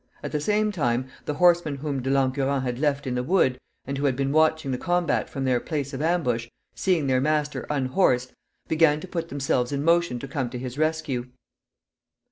At 0.23 0.31
the 0.31 0.39
same 0.39 0.71
time, 0.71 1.09
the 1.25 1.35
horsemen 1.35 1.75
whom 1.75 2.01
De 2.01 2.09
Langurant 2.09 2.63
had 2.63 2.79
left 2.79 3.05
in 3.05 3.13
the 3.13 3.21
wood, 3.21 3.59
and 3.85 3.99
who 3.99 4.05
had 4.05 4.15
been 4.15 4.31
watching 4.31 4.71
the 4.71 4.79
combat 4.79 5.29
from 5.29 5.45
their 5.45 5.59
place 5.59 5.93
of 5.93 6.01
ambush, 6.01 6.47
seeing 6.73 7.05
their 7.05 7.21
master 7.21 7.67
unhorsed, 7.69 8.33
began 8.67 8.99
to 9.01 9.07
put 9.07 9.29
themselves 9.29 9.71
in 9.71 9.83
motion 9.85 10.17
to 10.17 10.27
come 10.27 10.49
to 10.49 10.57
his 10.57 10.75
rescue. 10.75 11.27